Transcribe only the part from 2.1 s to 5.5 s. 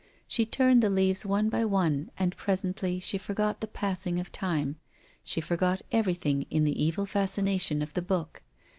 and presently she forgot the passing of time, she